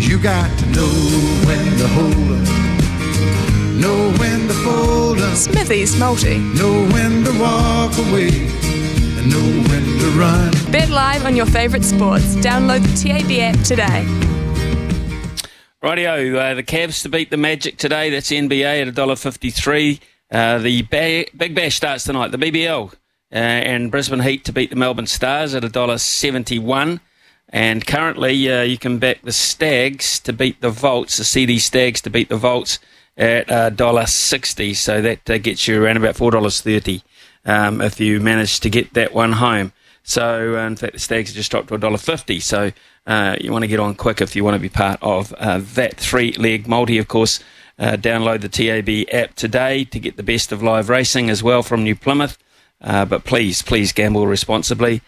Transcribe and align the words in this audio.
You 0.00 0.18
got 0.18 0.50
to 0.58 0.66
know 0.66 0.90
when 1.46 1.76
to 1.78 1.86
hold 1.88 2.14
'em, 2.14 3.80
know 3.80 4.10
when 4.18 4.48
to 4.48 4.54
fold 4.64 5.18
'em, 5.20 5.34
Smithy's 5.36 5.96
Multi. 5.96 6.38
know 6.38 6.84
when 6.88 7.24
to 7.24 7.32
walk 7.38 7.96
away, 7.98 8.28
and 8.28 9.30
know 9.30 9.68
when 9.68 9.84
to 10.00 10.06
run. 10.18 10.50
Bet 10.72 10.90
live 10.90 11.24
on 11.24 11.36
your 11.36 11.46
favourite 11.46 11.84
sports. 11.84 12.24
Download 12.36 12.82
the 12.82 12.96
TAB 13.08 13.40
app 13.40 13.62
today. 13.62 14.04
Rightio, 15.82 16.36
uh, 16.36 16.54
the 16.54 16.62
Cavs 16.62 17.02
to 17.02 17.08
beat 17.08 17.30
the 17.30 17.36
Magic 17.38 17.76
today. 17.78 18.10
That's 18.10 18.30
NBA 18.32 18.80
at 18.82 18.88
$1.53. 18.88 20.00
Uh, 20.30 20.58
the 20.58 20.82
ba- 20.82 21.24
Big 21.36 21.54
Bash 21.54 21.76
starts 21.76 22.04
tonight, 22.04 22.32
the 22.32 22.38
BBL. 22.38 22.92
Uh, 23.32 23.36
and 23.38 23.90
Brisbane 23.92 24.20
Heat 24.20 24.44
to 24.46 24.52
beat 24.52 24.70
the 24.70 24.76
Melbourne 24.76 25.06
Stars 25.06 25.54
at 25.54 25.62
$1.71. 25.62 27.00
And 27.50 27.84
currently, 27.84 28.50
uh, 28.50 28.62
you 28.62 28.78
can 28.78 28.98
back 28.98 29.22
the 29.22 29.32
Stags 29.32 30.20
to 30.20 30.32
beat 30.32 30.60
the 30.60 30.70
Volts, 30.70 31.16
the 31.16 31.24
CD 31.24 31.58
Stags 31.58 32.00
to 32.02 32.10
beat 32.10 32.28
the 32.28 32.36
Volts 32.36 32.78
at 33.16 33.48
$1.60. 33.48 34.76
So 34.76 35.02
that 35.02 35.28
uh, 35.28 35.38
gets 35.38 35.66
you 35.66 35.82
around 35.82 35.96
about 35.96 36.14
$4.30 36.14 37.02
um, 37.44 37.80
if 37.80 37.98
you 37.98 38.20
manage 38.20 38.60
to 38.60 38.70
get 38.70 38.94
that 38.94 39.12
one 39.12 39.32
home. 39.32 39.72
So, 40.02 40.56
uh, 40.56 40.66
in 40.66 40.76
fact, 40.76 40.94
the 40.94 40.98
Stags 40.98 41.30
have 41.30 41.36
just 41.36 41.50
dropped 41.50 41.68
to 41.68 41.78
$1.50. 41.78 42.40
So, 42.40 42.72
uh, 43.06 43.36
you 43.40 43.50
want 43.50 43.62
to 43.62 43.68
get 43.68 43.80
on 43.80 43.94
quick 43.94 44.20
if 44.20 44.36
you 44.36 44.44
want 44.44 44.54
to 44.54 44.60
be 44.60 44.68
part 44.68 44.98
of 45.02 45.32
uh, 45.34 45.60
that 45.74 45.96
three 45.96 46.32
leg 46.32 46.68
multi, 46.68 46.98
of 46.98 47.08
course. 47.08 47.40
Uh, 47.78 47.96
download 47.96 48.42
the 48.42 48.48
TAB 48.48 49.08
app 49.12 49.34
today 49.34 49.84
to 49.84 49.98
get 49.98 50.16
the 50.16 50.22
best 50.22 50.52
of 50.52 50.62
live 50.62 50.90
racing 50.90 51.30
as 51.30 51.42
well 51.42 51.62
from 51.62 51.82
New 51.82 51.96
Plymouth. 51.96 52.36
Uh, 52.80 53.04
but 53.04 53.24
please, 53.24 53.62
please 53.62 53.92
gamble 53.92 54.26
responsibly. 54.26 55.02